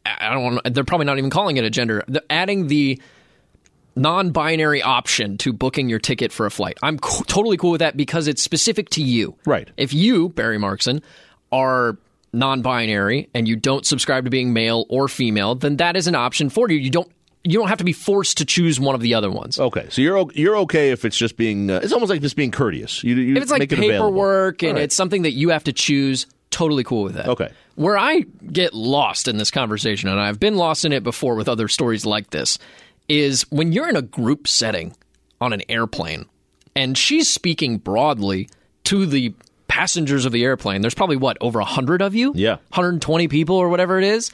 [0.05, 0.73] I don't want.
[0.73, 2.03] They're probably not even calling it a gender.
[2.07, 3.01] The, adding the
[3.95, 6.77] non-binary option to booking your ticket for a flight.
[6.83, 9.35] I'm co- totally cool with that because it's specific to you.
[9.45, 9.69] Right.
[9.77, 11.01] If you, Barry Markson,
[11.51, 11.97] are
[12.33, 16.49] non-binary and you don't subscribe to being male or female, then that is an option
[16.49, 16.77] for you.
[16.77, 17.11] You don't
[17.45, 19.59] you don't have to be forced to choose one of the other ones.
[19.59, 22.51] Okay, so you're you're okay if it's just being uh, it's almost like just being
[22.51, 23.03] courteous.
[23.03, 24.69] You, you if it's like it paperwork available.
[24.69, 24.83] and right.
[24.83, 27.27] it's something that you have to choose, totally cool with that.
[27.27, 27.51] Okay.
[27.75, 31.49] Where I get lost in this conversation, and I've been lost in it before with
[31.49, 32.59] other stories like this,
[33.09, 34.95] is when you're in a group setting
[35.41, 36.25] on an airplane
[36.75, 38.49] and she's speaking broadly
[38.85, 39.33] to the
[39.73, 40.81] passengers of the airplane.
[40.81, 42.31] There's probably what, over 100 of you?
[42.35, 42.55] Yeah.
[42.69, 44.31] 120 people or whatever it is.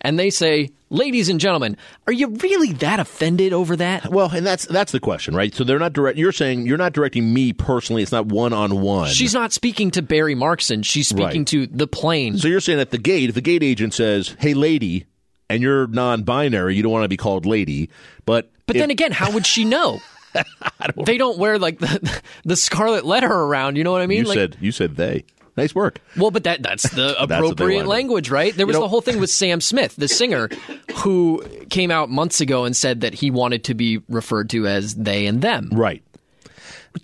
[0.00, 4.46] And they say, "Ladies and gentlemen, are you really that offended over that?" Well, and
[4.46, 5.52] that's that's the question, right?
[5.52, 6.18] So they're not direct.
[6.18, 8.02] You're saying you're not directing me personally.
[8.02, 9.08] It's not one on one.
[9.08, 10.84] She's not speaking to Barry Markson.
[10.84, 11.46] She's speaking Right.
[11.48, 12.36] to the plane.
[12.38, 15.06] So you're saying at the gate, if the gate agent says, "Hey, lady,"
[15.50, 17.88] and you're non-binary, you don't want to be called lady,
[18.26, 20.00] but But if- then again, how would she know?
[21.06, 23.76] they don't wear like the the scarlet letter around.
[23.76, 24.20] You know what I mean?
[24.20, 25.24] you like, said you said they.
[25.56, 26.00] Nice work.
[26.18, 27.88] well, but that that's the appropriate wanted.
[27.88, 28.54] language, right?
[28.54, 30.50] There was know- the whole thing with Sam Smith, the singer,
[30.96, 34.94] who came out months ago and said that he wanted to be referred to as
[34.94, 35.70] they and them.
[35.72, 36.02] Right.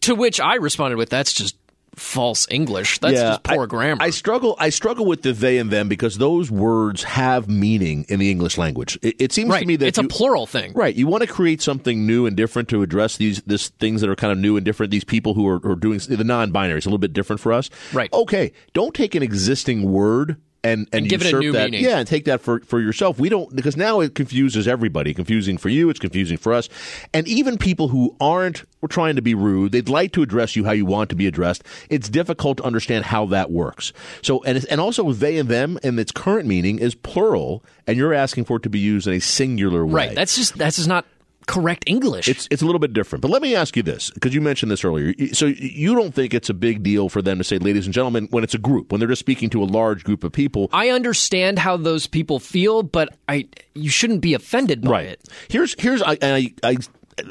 [0.02, 1.56] To which I responded with, "That's just
[1.96, 2.98] false English.
[3.00, 4.56] That's just poor I, grammar." I struggle.
[4.58, 8.58] I struggle with the they and them because those words have meaning in the English
[8.58, 8.98] language.
[9.02, 9.60] It, it seems right.
[9.60, 10.72] to me that it's a plural thing.
[10.74, 10.94] Right.
[10.94, 14.16] You want to create something new and different to address these this things that are
[14.16, 14.90] kind of new and different.
[14.90, 16.78] These people who are, are doing the non-binary.
[16.78, 17.70] It's a little bit different for us.
[17.92, 18.12] Right.
[18.12, 18.52] Okay.
[18.72, 21.70] Don't take an existing word and and, And give it a new that.
[21.70, 21.84] meaning.
[21.84, 23.18] Yeah, and take that for for yourself.
[23.18, 25.12] We don't because now it confuses everybody.
[25.14, 25.90] Confusing for you.
[25.90, 26.68] It's confusing for us.
[27.12, 29.70] And even people who aren't we're trying to be rude.
[29.72, 31.62] They'd like to address you how you want to be addressed.
[31.88, 33.92] It's difficult to understand how that works.
[34.22, 37.96] So and it's- and also they and them in its current meaning is plural, and
[37.96, 39.92] you're asking for it to be used in a singular way.
[40.08, 40.14] Right.
[40.16, 41.06] That's just that's just not
[41.46, 42.28] correct English.
[42.28, 43.22] It's it's a little bit different.
[43.22, 45.14] But let me ask you this because you mentioned this earlier.
[45.32, 48.28] So you don't think it's a big deal for them to say, "Ladies and gentlemen,"
[48.30, 50.90] when it's a group, when they're just speaking to a large group of people, I
[50.90, 55.06] understand how those people feel, but I you shouldn't be offended by right?
[55.06, 55.28] it.
[55.48, 56.76] Here's here's I, and I I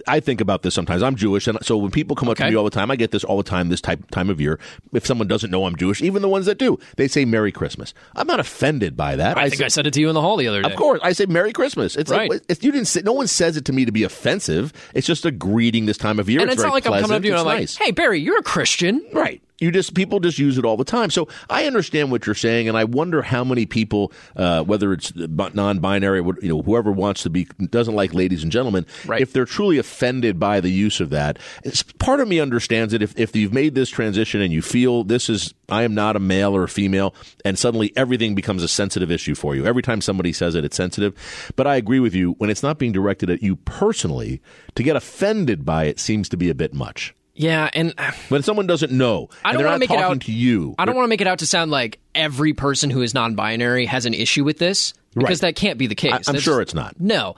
[0.07, 1.01] I think about this sometimes.
[1.01, 3.11] I'm Jewish, and so when people come up to me all the time, I get
[3.11, 3.69] this all the time.
[3.69, 4.59] This type time of year,
[4.93, 7.93] if someone doesn't know I'm Jewish, even the ones that do, they say "Merry Christmas."
[8.15, 9.37] I'm not offended by that.
[9.37, 10.69] I, think say, I said it to you in the hall the other day.
[10.69, 11.95] Of course, I say Merry Christmas.
[11.95, 12.29] It's Right.
[12.29, 14.71] like if you didn't say, no one says it to me to be offensive.
[14.93, 16.41] It's just a greeting this time of year.
[16.41, 17.79] And it's, very not like I'm coming up to you and I'm pleasant.
[17.79, 19.41] like, "Hey Barry, you're a Christian." Right.
[19.61, 21.09] You just people just use it all the time.
[21.11, 25.13] So I understand what you're saying, and I wonder how many people, uh, whether it's
[25.15, 29.21] non-binary, you know, whoever wants to be doesn't like ladies and gentlemen, Right.
[29.21, 31.37] if they're truly offended by the use of that.
[31.63, 33.01] It's, part of me understands it.
[33.01, 36.19] If if you've made this transition and you feel this is I am not a
[36.19, 37.13] male or a female,
[37.45, 39.65] and suddenly everything becomes a sensitive issue for you.
[39.65, 41.13] Every time somebody says it, it's sensitive.
[41.55, 44.41] But I agree with you when it's not being directed at you personally.
[44.75, 47.13] To get offended by it seems to be a bit much.
[47.33, 47.93] Yeah, and
[48.29, 50.31] When someone doesn't know, I don't they're want not to make it talking out to
[50.33, 50.75] you.
[50.77, 53.85] I don't want to make it out to sound like every person who is non-binary
[53.85, 55.49] has an issue with this because Right.
[55.49, 56.11] that can't be the case.
[56.11, 56.99] I- I'm That's- sure it's not.
[56.99, 57.35] No,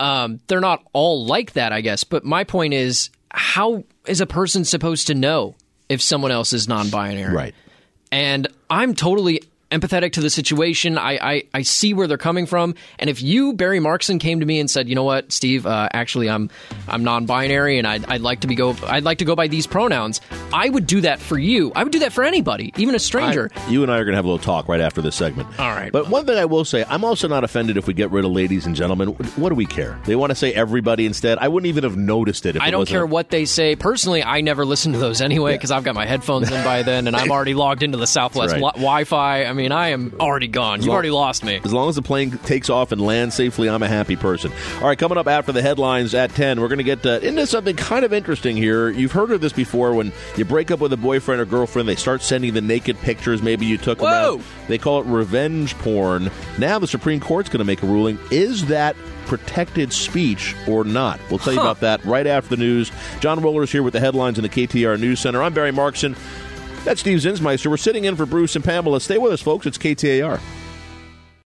[0.00, 2.02] um, they're not all like that, I guess.
[2.04, 5.54] But my point is, how is a person supposed to know
[5.88, 7.34] if someone else is non-binary?
[7.34, 7.54] Right.
[8.12, 10.96] and I'm totally empathetic to the situation.
[10.98, 12.74] I, I, I see where they're coming from.
[12.98, 15.88] And if you, Barry Markson, came to me and said, you know what, Steve, uh,
[15.92, 16.50] actually I'm
[16.88, 19.66] I'm non-binary and I'd, I'd like to be go I'd like to go by these
[19.66, 20.20] pronouns,
[20.52, 21.72] I would do that for you.
[21.74, 23.50] I would do that for anybody, even a stranger.
[23.54, 25.48] I- you and I are going to have a little talk right after this segment.
[25.58, 25.90] All right.
[25.90, 28.30] But one thing I will say, I'm also not offended if we get rid of
[28.30, 29.08] ladies and gentlemen.
[29.08, 29.98] What do we care?
[30.04, 31.38] They want to say everybody instead.
[31.38, 32.54] I wouldn't even have noticed it.
[32.56, 33.74] If I it don't care what they say.
[33.74, 37.06] Personally, I never listen to those anyway because I've got my headphones in by then
[37.08, 38.60] and I'm already logged into the Southwest right.
[38.60, 39.55] wi- Wi-Fi.
[39.56, 40.82] I mean, I am already gone.
[40.82, 41.62] You've already lost me.
[41.64, 44.52] As long as the plane takes off and lands safely, I'm a happy person.
[44.82, 47.46] All right, coming up after the headlines at 10, we're going to get uh, into
[47.46, 48.90] something kind of interesting here.
[48.90, 51.96] You've heard of this before when you break up with a boyfriend or girlfriend, they
[51.96, 54.34] start sending the naked pictures maybe you took Whoa!
[54.34, 54.44] around.
[54.68, 56.30] They call it revenge porn.
[56.58, 58.18] Now the Supreme Court's going to make a ruling.
[58.30, 61.18] Is that protected speech or not?
[61.30, 61.64] We'll tell you Huh.
[61.68, 62.92] about that right after the news.
[63.20, 65.42] John Roller's here with the headlines in the KTAR News Center.
[65.42, 66.14] I'm Barry Markson.
[66.86, 67.66] That's Steve Zinsmeister.
[67.66, 69.00] We're sitting in for Bruce and Pamela.
[69.00, 69.66] Stay with us, folks.
[69.66, 70.40] It's KTAR.